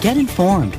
[0.00, 0.78] Get informed,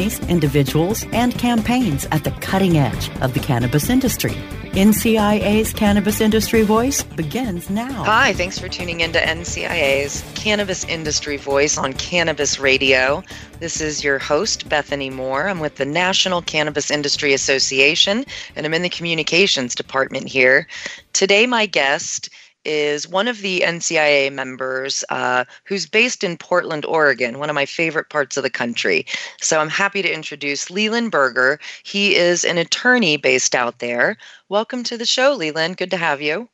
[0.01, 4.33] companies, individuals, and campaigns at the cutting edge of the cannabis industry.
[4.71, 8.03] NCIA's Cannabis Industry Voice begins now.
[8.05, 13.21] Hi, thanks for tuning in to NCIA's Cannabis Industry Voice on Cannabis Radio.
[13.59, 15.49] This is your host, Bethany Moore.
[15.49, 18.23] I'm with the National Cannabis Industry Association,
[18.55, 20.67] and I'm in the communications department here.
[21.11, 22.29] Today, my guest
[22.65, 27.65] is one of the NCIA members uh, who's based in Portland, Oregon, one of my
[27.65, 29.05] favorite parts of the country.
[29.39, 31.59] So I'm happy to introduce Leland Berger.
[31.83, 34.17] He is an attorney based out there.
[34.49, 35.77] Welcome to the show, Leland.
[35.77, 36.49] Good to have you.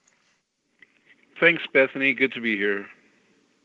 [1.39, 2.13] Thanks, Bethany.
[2.13, 2.87] Good to be here.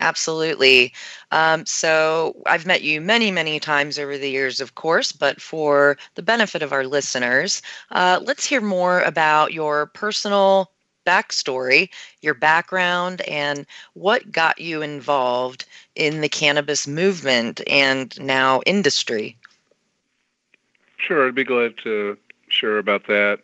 [0.01, 0.93] Absolutely.
[1.31, 5.97] Um, so I've met you many, many times over the years, of course, but for
[6.17, 10.73] the benefit of our listeners, uh, let's hear more about your personal
[11.05, 11.89] backstory,
[12.21, 19.37] your background, and what got you involved in the cannabis movement and now industry.
[20.97, 22.17] Sure, I'd be glad to
[22.49, 23.41] share about that.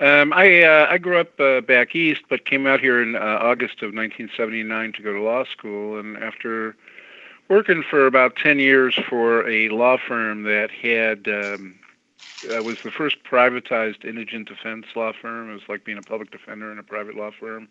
[0.00, 3.18] Um, I uh, I grew up uh, back east, but came out here in uh,
[3.18, 6.76] August of 1979 to go to law school, and after
[7.48, 11.74] working for about 10 years for a law firm that had um,
[12.44, 15.50] uh, was the first privatized indigent defense law firm.
[15.50, 17.68] It was like being a public defender in a private law firm.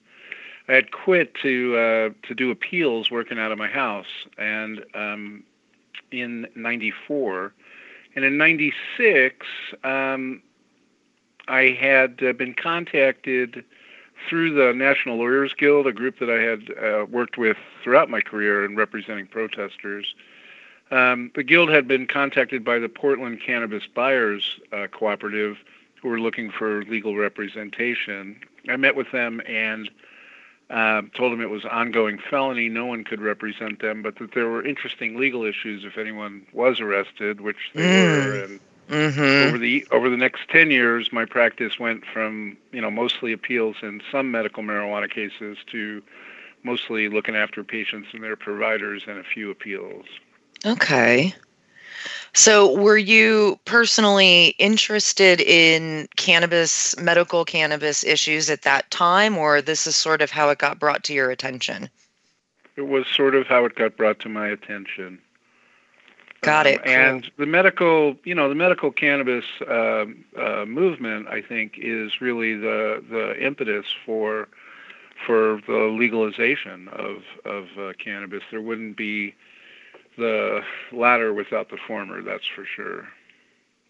[0.68, 5.44] I had quit to uh, to do appeals working out of my house, and um,
[6.12, 7.54] in '94,
[8.16, 9.46] and in '96,
[9.84, 10.42] um,
[11.48, 13.64] I had uh, been contacted
[14.28, 18.20] through the National Lawyers Guild, a group that I had uh, worked with throughout my
[18.20, 20.16] career in representing protesters
[20.92, 25.58] um, the guild had been contacted by the Portland Cannabis Buyers uh, Cooperative,
[26.02, 28.40] who were looking for legal representation.
[28.70, 29.90] I met with them and
[30.70, 32.70] uh, told them it was ongoing felony.
[32.70, 36.80] No one could represent them, but that there were interesting legal issues if anyone was
[36.80, 38.26] arrested, which they mm.
[38.26, 38.44] were.
[38.44, 38.60] And
[38.90, 39.48] mm-hmm.
[39.48, 43.78] over the over the next ten years, my practice went from you know mostly appeals
[43.82, 46.02] in some medical marijuana cases to
[46.64, 50.06] mostly looking after patients and their providers and a few appeals.
[50.66, 51.34] Okay.
[52.34, 59.88] So, were you personally interested in cannabis, medical cannabis issues at that time, or this
[59.88, 61.90] is sort of how it got brought to your attention?
[62.76, 65.20] It was sort of how it got brought to my attention.
[66.42, 66.80] Got it.
[66.82, 70.06] Um, and the medical, you know, the medical cannabis uh,
[70.38, 74.48] uh, movement, I think, is really the the impetus for
[75.26, 78.44] for the legalization of of uh, cannabis.
[78.52, 79.34] There wouldn't be
[80.18, 80.62] the
[80.92, 83.08] latter without the former, that's for sure.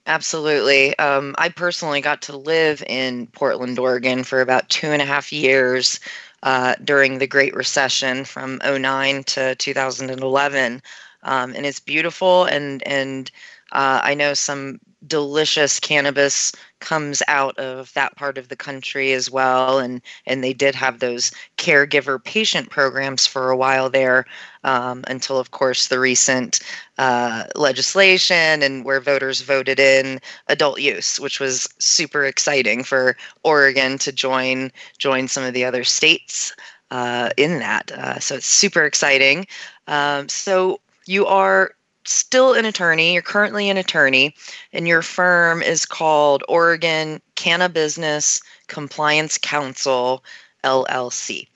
[0.05, 0.97] Absolutely.
[0.99, 5.33] Um, I personally got to live in Portland, Oregon for about two and a half
[5.33, 5.99] years
[6.43, 10.81] uh, during the Great Recession from 09 to 2011.
[11.23, 13.29] Um, and it's beautiful and and
[13.73, 19.31] uh, I know some delicious cannabis comes out of that part of the country as
[19.31, 19.79] well.
[19.79, 24.25] And and they did have those caregiver patient programs for a while there
[24.63, 26.59] um, until of course the recent
[26.97, 33.97] uh, legislation and where voters voted in adult use which was super exciting for oregon
[33.99, 36.53] to join join some of the other states
[36.91, 37.91] uh, in that.
[37.91, 39.47] Uh, so it's super exciting.
[39.87, 41.71] Um, so you are
[42.09, 43.13] still an attorney.
[43.13, 44.35] You're currently an attorney,
[44.73, 50.23] and your firm is called Oregon Canna Business Compliance Council
[50.63, 51.47] LLC.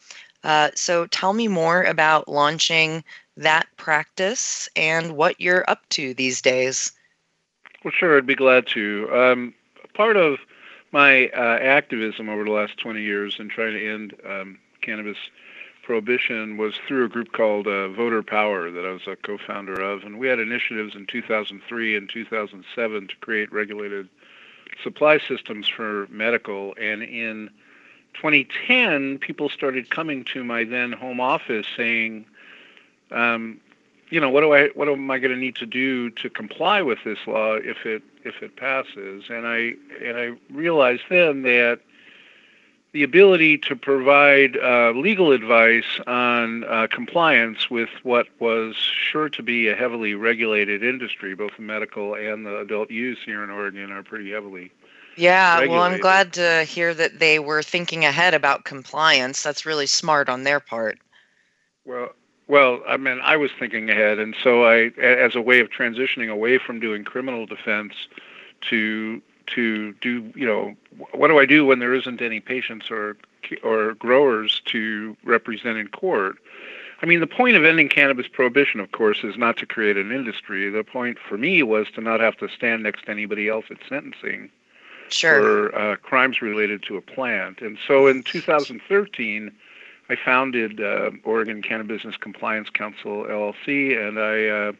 [0.43, 3.03] Uh, so tell me more about launching
[3.37, 6.91] that practice and what you're up to these days.
[7.83, 9.09] Well, sure, I'd be glad to.
[9.11, 9.53] Um,
[9.93, 10.39] part of
[10.91, 15.17] my uh, activism over the last 20 years in trying to end um, cannabis
[15.83, 20.03] prohibition was through a group called uh, Voter Power that I was a co-founder of,
[20.03, 24.07] and we had initiatives in 2003 and 2007 to create regulated
[24.83, 26.73] supply systems for medical.
[26.79, 27.49] And in
[28.15, 32.25] 2010, people started coming to my then home office saying,
[33.11, 33.59] um,
[34.09, 36.81] you know, what do I, what am I going to need to do to comply
[36.81, 39.23] with this law if it if it passes?
[39.29, 39.73] And I
[40.03, 41.79] and I realized then that
[42.93, 49.41] the ability to provide uh, legal advice on uh, compliance with what was sure to
[49.41, 51.33] be a heavily regulated industry.
[51.33, 54.71] Both the medical and the adult use here in Oregon are pretty heavily.
[55.15, 55.71] Yeah, regulated.
[55.71, 59.41] well, I'm glad to hear that they were thinking ahead about compliance.
[59.41, 60.99] That's really smart on their part.
[61.85, 62.09] Well,
[62.47, 66.29] well, I mean, I was thinking ahead, and so I, as a way of transitioning
[66.29, 67.93] away from doing criminal defense
[68.69, 69.21] to
[69.55, 70.75] to do, you know,
[71.13, 73.17] what do I do when there isn't any patients or
[73.63, 76.37] or growers to represent in court?
[77.01, 80.11] I mean, the point of ending cannabis prohibition, of course, is not to create an
[80.11, 80.69] industry.
[80.69, 83.77] The point for me was to not have to stand next to anybody else at
[83.89, 84.51] sentencing
[85.09, 85.69] Sure.
[85.69, 87.59] for uh, crimes related to a plant.
[87.61, 89.51] And so in 2013,
[90.09, 94.71] I founded uh, Oregon Cannabis Compliance Council LLC, and I uh,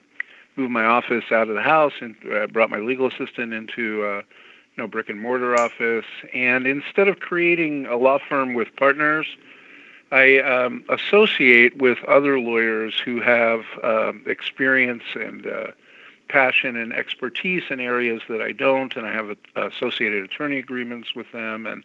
[0.55, 4.23] moved my office out of the house and uh, brought my legal assistant into
[4.81, 6.05] uh, know brick and mortar office.
[6.33, 9.27] And instead of creating a law firm with partners,
[10.11, 15.67] I um, associate with other lawyers who have um, experience and uh,
[16.27, 21.15] passion and expertise in areas that I don't, and I have uh, associated attorney agreements
[21.15, 21.65] with them.
[21.65, 21.83] And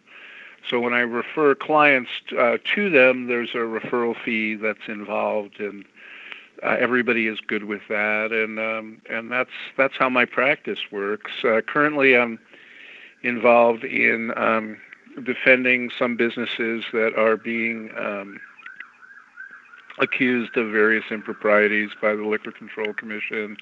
[0.69, 5.85] so when I refer clients uh, to them, there's a referral fee that's involved, and
[6.63, 8.31] uh, everybody is good with that.
[8.31, 11.31] And um, and that's that's how my practice works.
[11.43, 12.39] Uh, currently, I'm
[13.27, 14.77] involved in um,
[15.23, 18.39] defending some businesses that are being um,
[19.99, 23.57] accused of various improprieties by the Liquor Control Commission.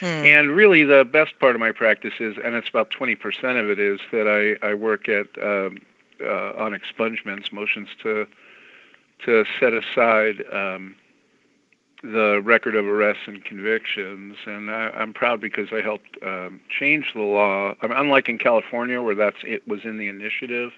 [0.00, 0.06] Hmm.
[0.06, 3.78] And really, the best part of my practice is, and it's about 20% of it,
[3.78, 5.78] is that I, I work at um,
[6.20, 8.26] uh, on expungements, motions to
[9.24, 10.94] to set aside um,
[12.04, 14.36] the record of arrests and convictions.
[14.46, 17.74] And I, I'm proud because I helped um, change the law.
[17.80, 20.72] I mean, unlike in California, where that's it was in the initiative,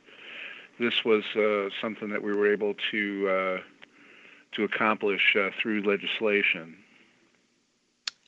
[0.78, 3.58] this was uh, something that we were able to uh,
[4.52, 6.76] to accomplish uh, through legislation.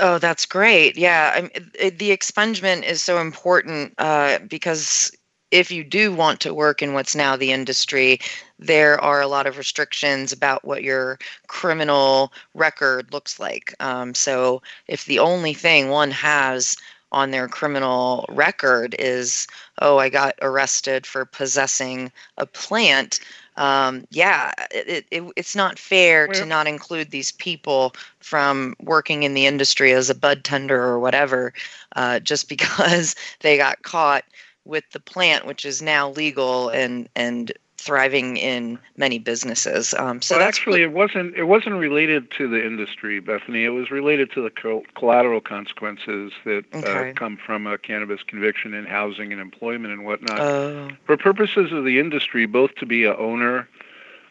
[0.01, 0.97] Oh, that's great.
[0.97, 5.11] Yeah, I mean, the expungement is so important uh, because
[5.51, 8.21] if you do want to work in what's now the industry,
[8.59, 13.75] there are a lot of restrictions about what your criminal record looks like.
[13.81, 16.77] Um, so if the only thing one has
[17.11, 19.47] on their criminal record is,
[19.81, 23.21] oh, I got arrested for possessing a plant,
[23.57, 29.35] um, yeah, it, it, it's not fair to not include these people from working in
[29.35, 31.53] the industry as a bud tender or whatever,
[31.97, 34.25] uh, just because they got caught
[34.69, 39.95] with the plant, which is now legal and and thriving in many businesses.
[39.95, 41.35] Um, so well, that's actually, it wasn't.
[41.37, 43.65] It wasn't related to the industry, Bethany.
[43.65, 44.51] It was related to the
[44.95, 47.11] collateral consequences that Okay.
[47.11, 50.41] uh, come from a cannabis conviction in housing and employment and whatnot.
[50.41, 53.69] Oh, For purposes of the industry, both to be a owner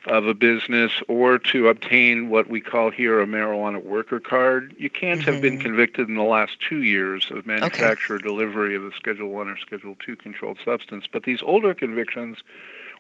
[0.07, 4.89] of a business or to obtain what we call here a marijuana worker card, you
[4.89, 5.59] can't have been Mhm.
[5.59, 9.57] convicted in the last two years of manufacture or delivery of a Schedule One or
[9.57, 11.06] Schedule Two controlled substance.
[11.12, 12.39] But these older convictions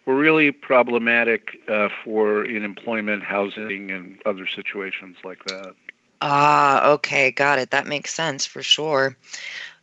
[0.05, 5.75] were really problematic uh, for in employment, housing, and other situations like that.
[6.21, 7.71] ah, okay, got it.
[7.71, 9.15] That makes sense for sure.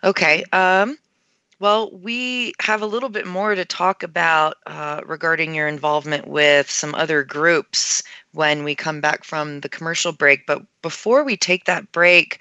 [0.02, 0.44] Okay.
[0.52, 0.98] Um,
[1.60, 6.70] well, we have a little bit more to talk about uh, regarding your involvement with
[6.70, 8.02] some other groups
[8.32, 10.46] when we come back from the commercial break.
[10.46, 12.40] But before we take that break,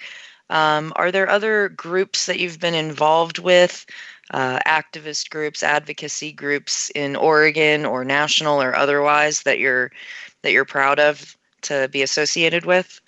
[0.50, 3.86] um, are there other groups that you've been involved with,
[4.32, 9.92] uh, activist groups, advocacy groups in Oregon or national or otherwise that you're
[10.42, 13.00] that you're proud of to be associated with?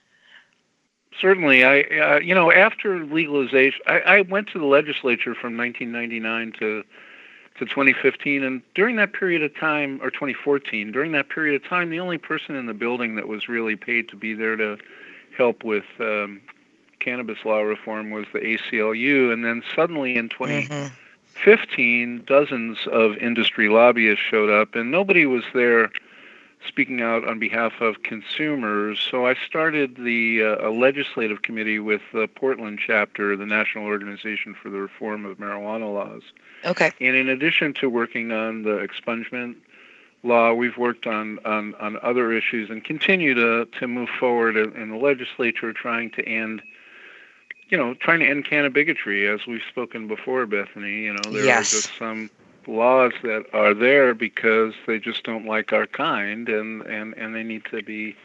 [1.19, 6.53] Certainly, I uh, you know after legalization, I, I went to the legislature from 1999
[6.59, 6.83] to
[7.57, 11.89] to 2015, and during that period of time, or 2014, during that period of time,
[11.89, 14.77] the only person in the building that was really paid to be there to
[15.37, 16.41] help with um,
[16.99, 20.67] cannabis law reform was the ACLU, and then suddenly in 20.
[20.67, 20.91] Mhm.
[21.43, 25.91] 15 dozens of industry lobbyists showed up and nobody was there
[26.67, 32.01] speaking out on behalf of consumers so i started the uh, a legislative committee with
[32.13, 36.23] the portland chapter the national organization for the reform of marijuana laws
[36.65, 36.91] Okay.
[36.99, 39.55] and in addition to working on the expungement
[40.23, 44.73] law we've worked on on, on other issues and continue to to move forward in,
[44.75, 46.61] in the legislature trying to end
[47.69, 51.01] you know, trying to end canna bigotry, as we've spoken before, Bethany.
[51.01, 51.73] You know, there Yes.
[51.73, 52.29] are just some
[52.67, 57.43] laws that are there because they just don't like our kind, and and and they
[57.43, 58.15] need to be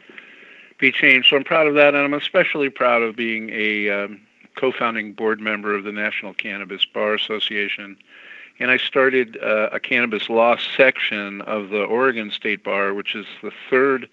[0.77, 1.29] be changed.
[1.29, 4.21] So I'm proud of that, and I'm especially proud of being a um,
[4.55, 7.97] co-founding board member of the National Cannabis Bar Association.
[8.59, 13.25] and I started uh, a cannabis law section of the Oregon State Bar, which is
[13.41, 14.09] the third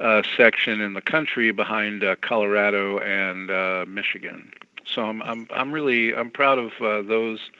[0.00, 4.52] uh, section in the country behind uh, Colorado and uh, Michigan.
[4.84, 7.50] So I'm I'm I'm really I'm proud of uh, those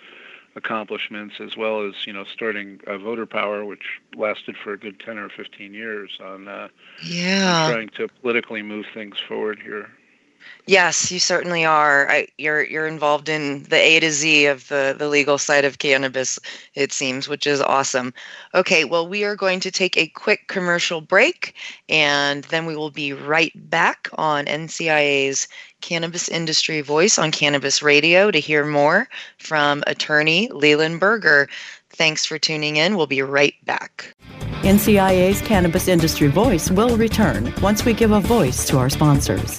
[0.59, 5.01] accomplishments as well as you know starting uh, voter power, which lasted for a good
[5.01, 6.69] ten or fifteen years on, uh,
[7.03, 7.65] yeah.
[7.65, 9.89] on trying to politically move things forward here.
[10.67, 12.11] Yes, you certainly are.
[12.11, 15.79] I, you're you're involved in the A to Z of the the legal side of
[15.79, 16.39] cannabis,
[16.75, 18.13] it seems, which is awesome.
[18.55, 21.55] Okay, well, we are going to take a quick commercial break,
[21.89, 25.49] and then we will be right back on NCIA's
[25.81, 31.49] Cannabis Industry Voice on Cannabis Radio to hear more from attorney Leland Berger.
[31.91, 32.97] Thanks for tuning in.
[32.97, 34.15] We'll be right back.
[34.63, 39.59] NCIA's Cannabis Industry Voice will return once we give a voice to our sponsors.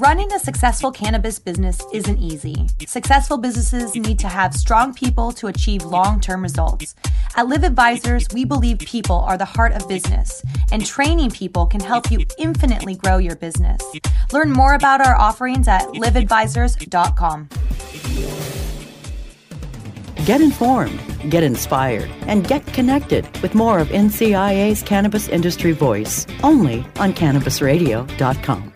[0.00, 2.66] Running a successful cannabis business isn't easy.
[2.86, 6.94] Successful businesses need to have strong people to achieve long term results.
[7.36, 11.80] At Live Advisors, we believe people are the heart of business, and training people can
[11.80, 13.80] help you infinitely grow your business.
[14.32, 17.48] Learn more about our offerings at liveadvisors.com.
[20.24, 26.80] Get informed, get inspired, and get connected with more of NCIA's Cannabis Industry Voice only
[26.96, 28.73] on CannabisRadio.com.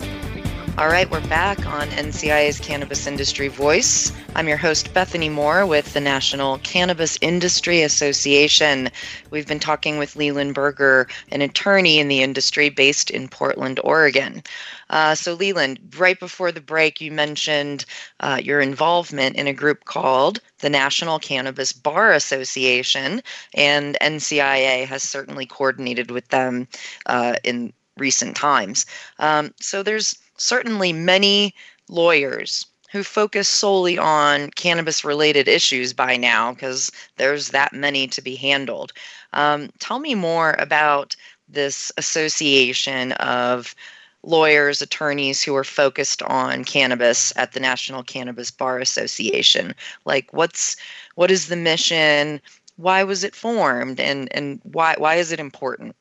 [0.78, 4.12] All right, we're back on NCIA's Cannabis Industry Voice.
[4.36, 8.88] I'm your host, Bethany Moore, with the National Cannabis Industry Association.
[9.32, 14.44] We've been talking with Leland Berger, an attorney in the industry based in Portland, Oregon.
[14.88, 17.84] Uh, so, Leland, right before the break, you mentioned
[18.20, 23.20] uh, your involvement in a group called the National Cannabis Bar Association,
[23.52, 26.68] and NCIA has certainly coordinated with them
[27.06, 28.86] uh, in recent times.
[29.18, 31.54] Um, so, there's certainly many
[31.88, 38.22] lawyers who focus solely on cannabis related issues by now because there's that many to
[38.22, 38.92] be handled.
[39.34, 41.14] Um, tell me more about
[41.48, 43.74] this association of
[44.22, 49.74] lawyers, attorneys who are focused on cannabis at the National Cannabis Bar Association.
[50.04, 50.76] Like what's
[51.14, 52.40] what is the mission?
[52.76, 55.94] Why was it formed and, and why why is it important?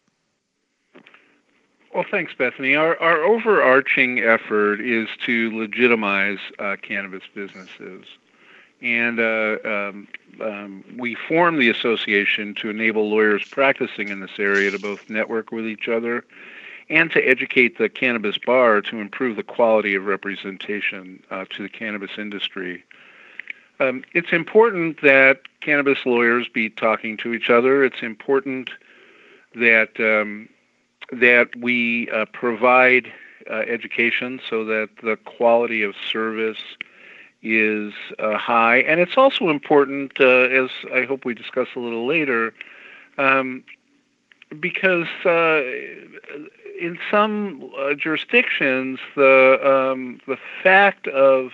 [1.98, 2.75] Well, thanks, Bethany.
[2.75, 8.06] Our, our overarching effort is to legitimize uh, cannabis businesses.
[8.84, 10.08] And uh, um,
[10.39, 15.51] um, we formed the association to enable lawyers practicing in this area to both network
[15.51, 16.24] with each other
[16.88, 21.70] and to educate the cannabis bar to improve the quality of representation uh, to the
[21.70, 22.84] cannabis industry.
[23.80, 27.84] Um, it's important that cannabis lawyers be talking to each other.
[27.84, 28.70] It's important
[29.56, 30.48] that um,
[31.11, 33.11] that we uh, provide
[33.49, 36.61] uh, education so that the quality of service
[37.41, 38.79] is uh, high.
[38.79, 42.53] And it's also important, uh, as I hope we discuss a little later,
[43.17, 43.63] um,
[44.59, 45.61] because uh,
[46.79, 51.51] in some uh, jurisdictions, the um, the fact of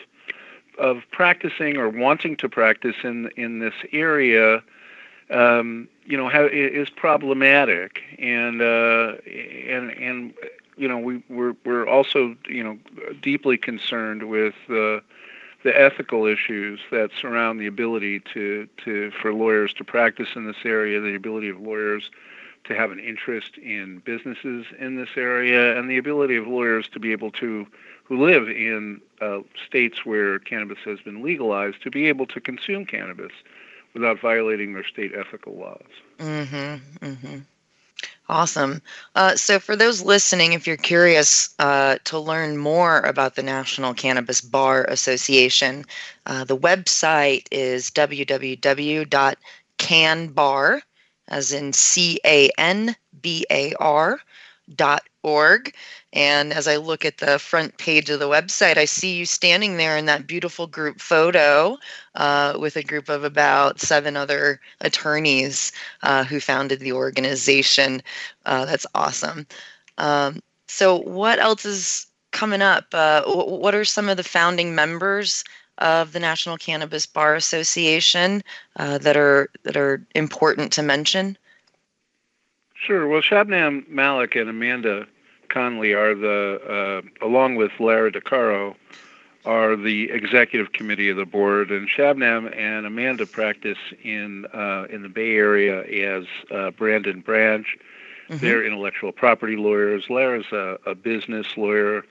[0.79, 4.63] of practicing or wanting to practice in in this area
[5.29, 10.33] um, you know, ha- is problematic, and uh, and and
[10.77, 12.77] you know, we we're we're also you know
[13.21, 15.01] deeply concerned with the
[15.63, 20.57] the ethical issues that surround the ability to, to for lawyers to practice in this
[20.65, 22.11] area, the ability of lawyers
[22.65, 26.99] to have an interest in businesses in this area, and the ability of lawyers to
[26.99, 27.65] be able to
[28.05, 32.85] who live in uh, states where cannabis has been legalized to be able to consume
[32.85, 33.31] cannabis
[33.93, 35.85] without violating their state ethical laws.
[36.19, 37.05] Mm-hmm.
[37.05, 37.39] Mm-hmm.
[38.29, 38.81] Awesome.
[39.15, 43.93] Uh, so, for those listening, if you're curious uh, to learn more about the National
[43.93, 45.85] Cannabis Bar Association,
[46.25, 49.31] uh, the website is www.canbar,
[51.27, 54.19] as in C A N B A R,
[54.75, 55.73] dot org.
[56.13, 59.77] And as I look at the front page of the website, I see you standing
[59.77, 61.77] there in that beautiful group photo
[62.15, 65.71] uh, with a group of about seven other attorneys
[66.03, 68.03] uh, who founded the organization.
[68.45, 69.47] Uh, that's awesome.
[69.97, 72.85] Um, so, what else is coming up?
[72.93, 75.43] Uh, what are some of the founding members
[75.79, 78.43] of the National Cannabis Bar Association
[78.77, 81.37] uh, that are that are important to mention?
[82.85, 83.07] Sure.
[83.07, 85.07] Well, Shabnam Malek and Amanda
[85.47, 88.75] Conley are the, uh, along with Lara DeCaro,
[89.45, 95.01] are the executive committee of the board, and Shabnam and Amanda practice in uh, in
[95.01, 95.83] the Bay Area
[96.17, 97.65] as uh, Brand & Branch.
[98.27, 98.45] Mm-hmm.
[98.45, 100.09] They're intellectual property lawyers.
[100.09, 102.03] Lara's a, a business lawyer.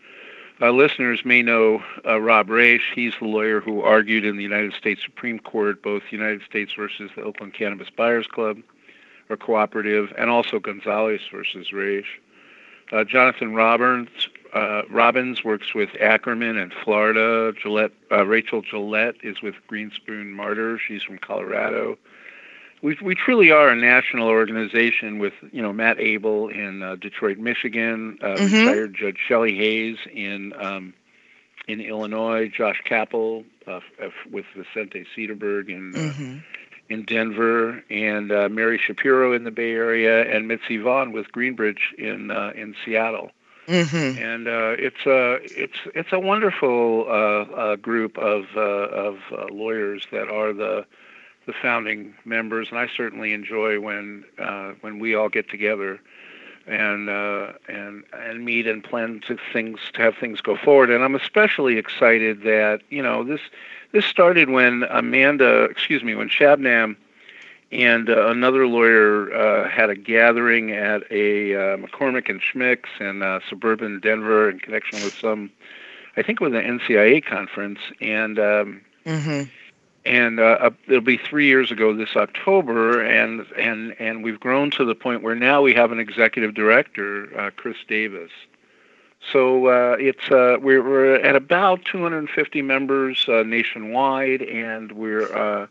[0.61, 2.95] Uh, listeners may know uh, Rob Raich.
[2.95, 7.11] He's the lawyer who argued in the United States Supreme Court both United States versus
[7.15, 8.59] the Oakland Cannabis Buyers Club
[9.33, 12.05] or Cooperative, and also Gonzales versus Raich.
[12.93, 17.53] Uh, Jonathan Robbins uh, Robbins works with Akerman in Florida.
[17.61, 20.79] Gillette, uh, Rachel Gillette is with Greenspoon Marder.
[20.79, 21.97] She's from Colorado.
[22.83, 27.39] We we truly are a national organization with you know Matt Abel in uh, Detroit,
[27.39, 28.55] Michigan, uh, mm-hmm.
[28.55, 30.93] retired Judge Shelley Hayes in um,
[31.69, 33.81] in Illinois, Josh Kappel uh,
[34.31, 36.39] with Vicente Sederberg in mm-hmm
[36.89, 41.95] in Denver, and uh, Mary Shapiro in the Bay Area, and Mitzi Vaughn with Greenbridge
[41.99, 43.31] in uh, in Seattle.
[43.69, 44.23] Mm-hmm.
[44.23, 49.19] And uh, it's a it's it's a wonderful uh, uh, group of uh, of
[49.51, 50.85] lawyers that are the
[51.47, 54.25] the founding members, and I certainly enjoy when
[54.81, 56.01] when we all get together
[56.67, 60.91] and uh, and and meet and plan to things to have things go forward.
[60.91, 63.41] And I'm especially excited that you know this
[63.93, 66.97] this started when Amanda, excuse me, when Shabnam
[67.73, 73.23] and uh, another lawyer uh, had a gathering at a uh, McCormick and Schmick's in
[73.23, 75.51] uh, suburban Denver in connection with some,
[76.17, 79.45] I think, with an NCIA conference, and um, mm-hmm.
[80.05, 84.85] and uh, it'll be three years ago this October, and and and we've grown to
[84.85, 88.31] the point where now we have an executive director, uh, Chris Davis,
[89.31, 95.67] so uh, it's uh, we're, we're at about 250 members uh, nationwide, and we're uh,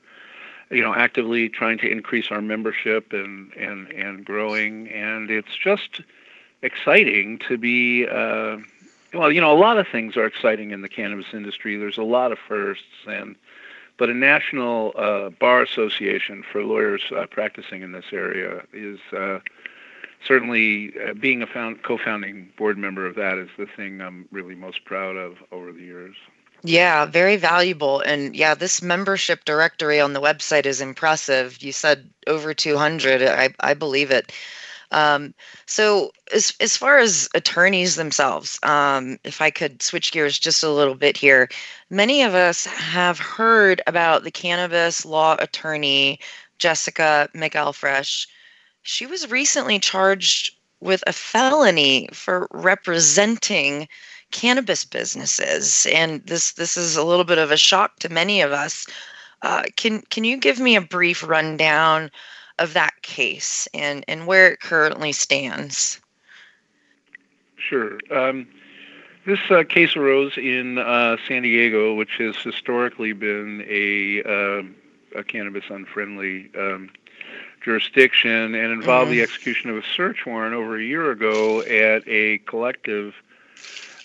[0.70, 4.90] you know actively trying to increase our membership and and and growing.
[4.90, 6.02] And it's just
[6.62, 8.08] exciting to be.
[8.08, 8.58] Uh,
[9.14, 11.76] well, you know, a lot of things are exciting in the cannabis industry.
[11.76, 13.36] There's a lot of firsts, and
[13.98, 19.00] but a national uh, bar association for lawyers practicing in this area is
[20.28, 24.56] certainly uh, being a found, co-founding board member of that is the thing I'm really
[24.56, 26.16] most proud of over the years.
[26.64, 28.02] Yeah, very valuable.
[28.02, 31.62] And yeah, this membership directory on the website is impressive.
[31.62, 33.24] You said over 200.
[33.24, 34.32] I, I believe it.
[34.92, 35.34] Um,
[35.66, 40.70] so, as, as far as attorneys themselves, um, if I could switch gears just a
[40.70, 41.50] little bit here,
[41.90, 46.20] many of us have heard about the cannabis law attorney,
[46.60, 48.28] Jessica McElfresh
[48.84, 53.88] she was recently charged with a felony for representing
[54.32, 58.52] cannabis businesses and this this is a little bit of a shock to many of
[58.52, 58.88] us.
[59.42, 62.10] Uh, can can you give me a brief rundown
[62.60, 66.00] of that case and and where it currently stands?
[67.58, 68.00] Sure.
[68.12, 68.48] Um,
[69.26, 74.64] this uh, case arose in uh, San Diego, which has historically been a, uh,
[75.20, 76.90] a cannabis unfriendly um,
[77.62, 79.18] jurisdiction and involved mm-hmm.
[79.18, 83.16] the execution of a search warrant over a year ago at a collective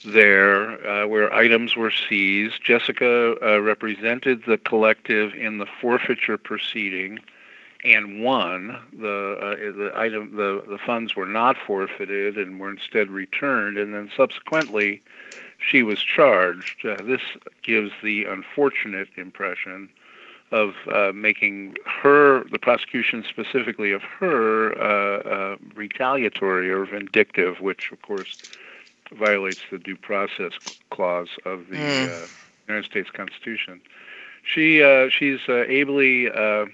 [0.05, 2.63] there uh, where items were seized.
[2.63, 7.19] Jessica uh, represented the collective in the forfeiture proceeding
[7.85, 8.79] and won.
[8.99, 13.95] The uh, the item the the funds were not forfeited and were instead returned, and
[13.95, 15.03] then subsequently
[15.59, 16.87] she was charged.
[16.87, 17.23] Uh, this
[17.63, 19.89] gives the unfortunate impression
[20.53, 27.91] of uh, making her, the prosecution specifically of her, uh, uh, retaliatory or vindictive, which
[27.91, 28.37] of course
[29.13, 30.53] violates the due process
[30.91, 32.29] clause of the mm.
[32.69, 33.81] United States Constitution.
[34.43, 36.67] She uh, she's uh, ably uh,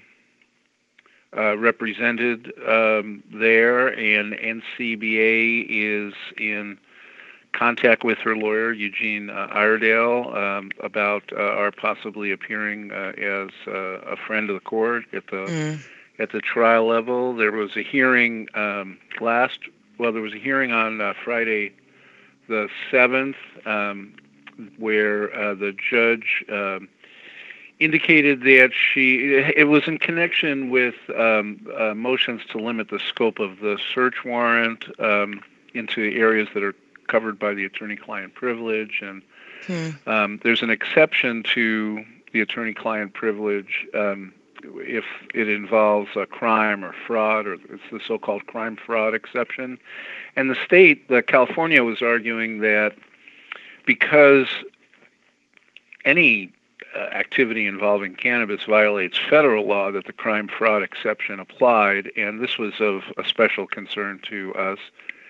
[1.35, 6.77] uh represented um, there, and NCBA is in
[7.53, 14.17] contact with her lawyer Eugene uh, Iredale um, about uh, our possibly appearing as a
[14.27, 15.79] friend of the court at the mm.
[16.19, 17.35] at the trial level.
[17.35, 19.59] There was a hearing um, last.
[19.97, 21.73] Well, there was a hearing on Friday,
[22.49, 24.15] the seventh, um,
[24.77, 26.43] where the judge.
[26.51, 26.89] Um,
[27.79, 33.39] indicated that she it was in connection with um, uh, motions to limit the scope
[33.39, 35.41] of the search warrant um,
[35.73, 36.75] into areas that are
[37.13, 39.21] covered by the attorney-client privilege, and
[39.67, 40.09] hmm.
[40.09, 46.91] um, there's an exception to the attorney-client privilege um, if it involves a crime or
[47.05, 49.77] fraud, or it's the so-called crime fraud exception.
[50.35, 52.95] And the state, the California, was arguing that
[53.85, 54.47] because
[56.05, 56.51] any
[56.95, 62.57] uh, activity involving cannabis violates federal law that the crime fraud exception applied, and this
[62.57, 64.79] was of a special concern to us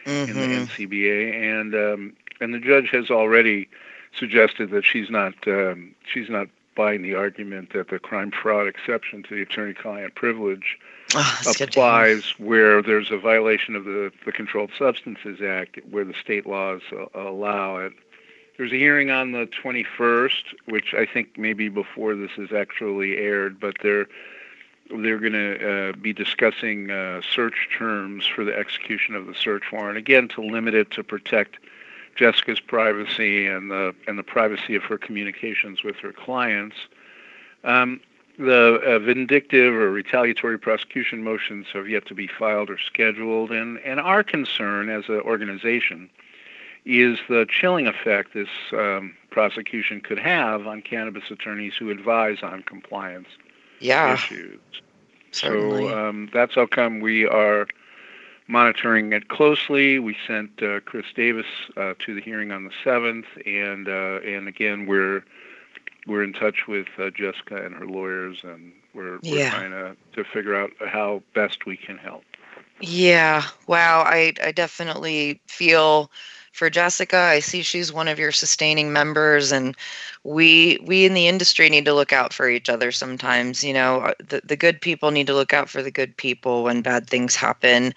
[0.06, 0.32] mm-hmm.
[0.32, 0.84] in the mm-hmm.
[0.84, 3.70] NCBA, and um, and the judge has already
[4.18, 9.22] suggested that she's not um, she's not buying the argument that the crime fraud exception
[9.22, 10.80] to the attorney-client privilege
[11.14, 16.46] oh, applies where there's a violation of the the Controlled Substances Act, where the state
[16.46, 16.82] laws
[17.14, 17.94] allow it.
[18.58, 23.60] There's a hearing on the 21st, which I think maybe before this is actually aired,
[23.60, 24.08] but they're
[24.90, 29.64] they're going to uh, be discussing uh, search terms for the execution of the search
[29.72, 29.98] warrant.
[29.98, 31.58] Again, to limit it to protect
[32.16, 36.76] Jessica's privacy and the and the privacy of her communications with her clients.
[37.64, 38.02] Um,
[38.38, 43.78] the uh, vindictive or retaliatory prosecution motions have yet to be filed or scheduled, and,
[43.80, 46.10] and our concern as an organization
[46.86, 52.64] is the chilling effect this um, prosecution could have on cannabis attorneys who advise on
[52.64, 53.28] compliance
[53.84, 54.60] yeah, issues.
[55.32, 55.90] Certainly.
[55.90, 57.68] So um, that's how come we are
[58.48, 60.00] monitoring it closely.
[60.00, 61.46] We sent uh, Chris Davis
[61.78, 65.24] uh, to the hearing on the seventh, and uh, and again we're
[66.08, 69.50] we're in touch with uh, Jessica and her lawyers, and we're, we're yeah.
[69.50, 72.24] trying to, to figure out how best we can help.
[72.82, 73.44] Yeah.
[73.68, 74.04] Wow.
[74.06, 76.12] I I definitely feel
[76.54, 77.18] for Jessica.
[77.18, 79.76] I see she's one of your sustaining members, and
[80.24, 83.64] we we in the industry need to look out for each other sometimes.
[83.64, 86.64] You know, uh, the the good people need to look out for the good people
[86.64, 87.94] when bad things happen.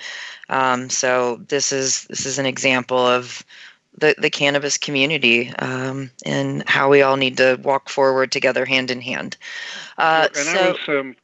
[0.48, 3.44] Um, so this is this is an example of
[3.98, 8.90] the, the cannabis community um, and how we all need to walk forward together hand
[8.90, 9.36] in hand.
[9.96, 11.16] Uh, and so, I was, um,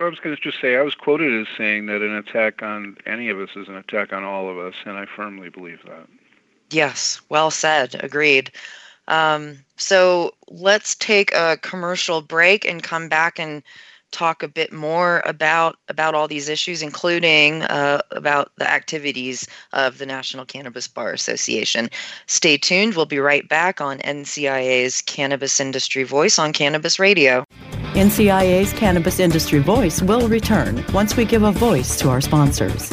[0.00, 2.98] I was going to just say, I was quoted as saying that an attack on
[3.06, 6.06] any of us is an attack on all of us, and I firmly believe that.
[6.74, 7.94] Yes, well said.
[8.02, 8.50] Agreed.
[9.06, 13.62] Um, so let's take a commercial break and come back and
[14.10, 19.98] talk a bit more about about all these issues, including uh, about the activities of
[19.98, 21.90] the National Cannabis Bar Association.
[22.26, 22.94] Stay tuned.
[22.94, 27.44] We'll be right back on NCIA's Cannabis Industry Voice on Cannabis Radio.
[27.94, 32.92] NCIA's Cannabis Industry Voice will return once we give a voice to our sponsors.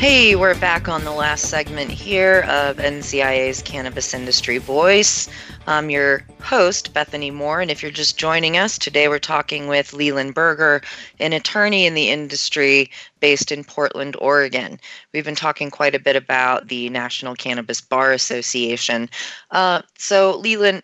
[0.00, 5.28] Hey, we're back on the last segment here of NCIA's Cannabis Industry Voice.
[5.66, 9.92] I'm your host, Bethany Moore, and if you're just joining us, today we're talking with
[9.92, 10.80] Leland Berger,
[11.18, 14.80] an attorney in the industry based in Portland, Oregon.
[15.12, 19.10] We've been talking quite a bit about the National Cannabis Bar Association.
[19.50, 20.82] Uh, so, Leland,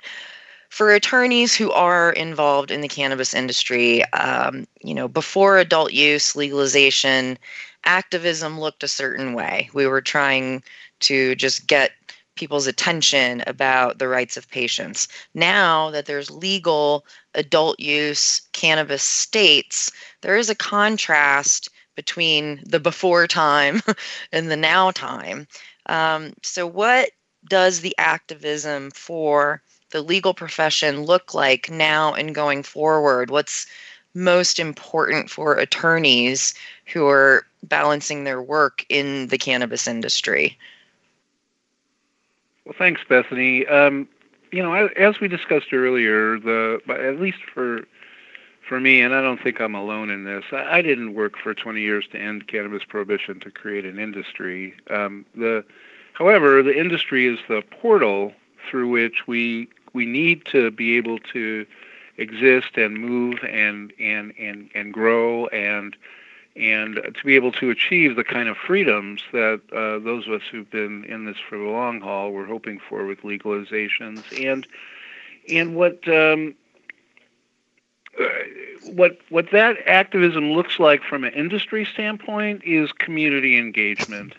[0.68, 6.37] for attorneys who are involved in the cannabis industry, um, you know, before adult use
[6.37, 7.38] legalization,
[7.87, 9.70] activism looked a certain way.
[9.72, 10.62] We were trying
[11.01, 11.92] to just get
[12.37, 15.09] people's attention about the rights of patients.
[15.35, 23.27] Now that there's legal adult use cannabis states, there is a contrast between the before
[23.27, 23.81] time
[24.33, 25.49] and the now time.
[25.87, 27.11] Um, so, what
[27.49, 33.31] does the activism for the legal profession look like now and going forward?
[33.31, 33.66] What's
[34.14, 36.55] most important for attorneys
[36.92, 40.59] who are balancing their work in the cannabis industry?
[42.64, 43.66] Well, thanks, Bethany.
[43.66, 44.09] Um,
[44.53, 47.83] you know, as we discussed earlier, the at least for
[48.66, 50.44] for me, and I don't think I'm alone in this.
[50.51, 54.75] I, I didn't work for 20 years to end cannabis prohibition to create an industry.
[54.90, 55.64] Um, the,
[56.14, 58.33] however, the industry is the portal
[58.68, 61.64] through which we we need to be able to
[62.18, 65.96] exist and move and and and and grow and
[66.59, 70.42] and to be able to achieve the kind of freedoms that uh, those of us
[70.51, 74.66] who've been in this for the long haul were hoping for with legalizations and
[75.49, 76.55] and what um,
[78.19, 78.25] uh,
[78.92, 84.35] what what that activism looks like from an industry standpoint is community engagement.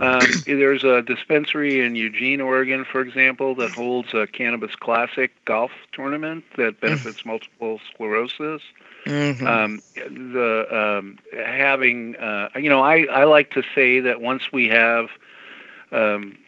[0.00, 5.72] Um, there's a dispensary in Eugene, Oregon, for example, that holds a cannabis classic golf
[5.92, 8.62] tournament that benefits multiple sclerosis.
[9.08, 9.46] Mm-hmm.
[9.46, 14.68] Um, the um, having, uh, you know, I, I like to say that once we
[14.68, 15.08] have
[15.92, 16.38] um,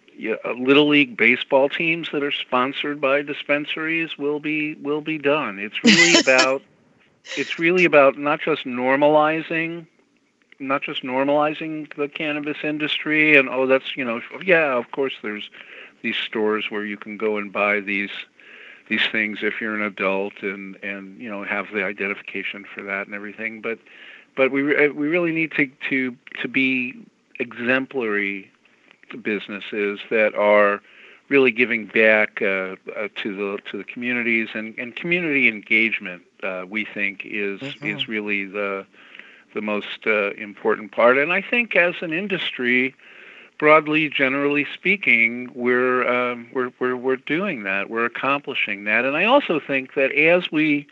[0.59, 5.59] little league baseball teams that are sponsored by dispensaries, will be will be done.
[5.59, 6.63] It's really about
[7.37, 9.87] it's really about not just normalizing
[10.61, 15.51] not just normalizing the cannabis industry and oh that's you know yeah of course there's
[16.03, 18.11] these stores where you can go and buy these
[18.91, 23.07] these things if you're an adult and and you know have the identification for that
[23.07, 23.79] and everything but
[24.37, 26.95] but we re- we really need to to to be
[27.39, 28.51] exemplary
[29.23, 30.83] businesses that are
[31.29, 36.65] really giving back uh, uh, to the to the communities and, and community engagement uh,
[36.69, 37.87] we think is mm-hmm.
[37.87, 38.85] is really the
[39.55, 41.19] the most uh, important part.
[41.19, 42.95] And I think as an industry,
[43.61, 47.91] broadly, generally speaking, we're, um, we're, we're, we're doing that.
[47.91, 49.05] We're accomplishing that.
[49.05, 50.87] And I also think that as we,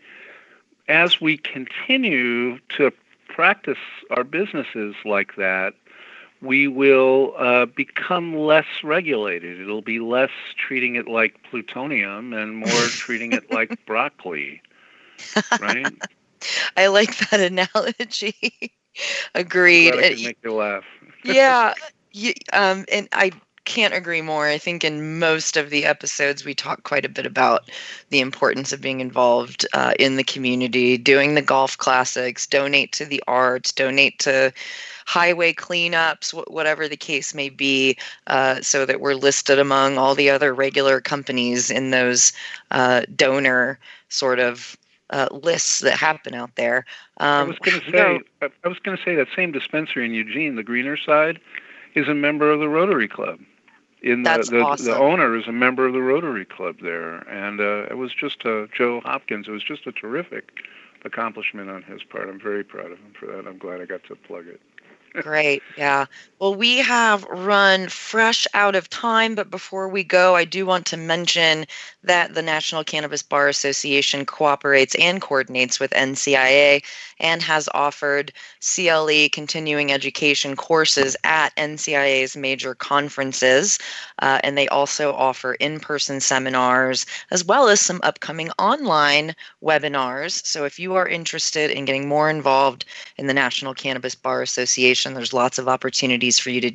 [0.87, 2.91] as we continue to
[3.27, 3.79] practice
[4.11, 5.73] our businesses like that,
[6.43, 9.59] we will uh, become less regulated.
[9.59, 14.61] It'll be less treating it like plutonium and more treating it like broccoli,
[15.59, 15.91] right?
[16.77, 18.71] I like that analogy.
[19.33, 19.95] Agreed.
[19.95, 20.83] I make you laugh.
[21.23, 21.73] yeah,
[22.11, 23.31] you, um, and I
[23.65, 24.47] can't agree more.
[24.47, 27.69] I think in most of the episodes we talk quite a bit about
[28.09, 33.05] the importance of being involved uh, in the community, doing the golf classics, donate to
[33.05, 34.51] the arts, donate to
[35.05, 37.95] highway cleanups, whatever the case may be,
[38.27, 42.33] uh, so that we're listed among all the other regular companies in those
[42.71, 44.75] uh, donor sort of
[45.11, 46.85] uh, lists that happen out there.
[47.17, 50.13] Um, I was going to say, I was going to say that same dispensary in
[50.13, 51.39] Eugene, the greener side,
[51.95, 53.39] is a member of the Rotary Club.
[54.01, 54.85] In the, That's the, awesome.
[54.85, 58.45] the owner is a member of the Rotary Club there, and uh, it was just
[58.45, 59.47] a, Joe Hopkins.
[59.47, 60.51] It was just a terrific
[61.03, 62.29] accomplishment on his part.
[62.29, 63.45] I'm very proud of him for that.
[63.45, 64.61] I'm glad I got to plug it.
[65.13, 65.63] Great.
[65.77, 66.05] Yeah.
[66.39, 70.85] Well, we have run fresh out of time, but before we go, I do want
[70.87, 71.65] to mention
[72.03, 76.81] that the National Cannabis Bar Association cooperates and coordinates with NCIA
[77.19, 83.77] and has offered CLE continuing education courses at NCIA's major conferences.
[84.19, 90.45] Uh, and they also offer in person seminars as well as some upcoming online webinars.
[90.45, 92.85] So if you are interested in getting more involved
[93.17, 96.71] in the National Cannabis Bar Association, There's lots of opportunities for you to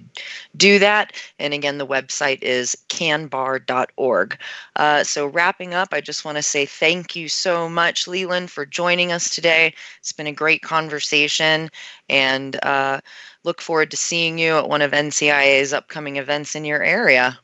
[0.56, 1.12] do that.
[1.38, 4.38] And again, the website is canbar.org.
[4.76, 8.66] Uh, so, wrapping up, I just want to say thank you so much, Leland, for
[8.66, 9.74] joining us today.
[9.98, 11.70] It's been a great conversation
[12.08, 13.00] and uh,
[13.44, 17.38] look forward to seeing you at one of NCIA's upcoming events in your area.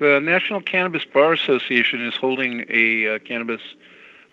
[0.00, 3.60] The National Cannabis Bar Association is holding a uh, cannabis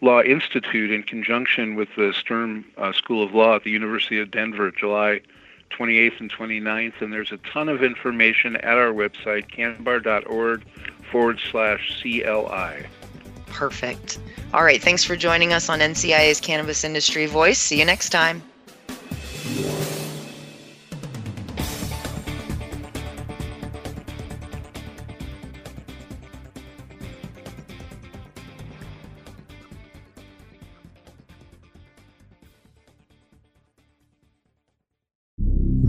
[0.02, 4.32] law institute in conjunction with the Sturm uh, School of Law at the University of
[4.32, 5.22] Denver, July
[5.72, 7.02] 28th and 29th.
[7.02, 10.64] And there's a ton of information at our website, canbar.org
[11.12, 12.86] forward slash CLI.
[13.48, 14.20] Perfect.
[14.54, 14.82] All right.
[14.82, 17.60] Thanks for joining us on NCIA's Cannabis Industry Voice.
[17.60, 18.42] See you next time.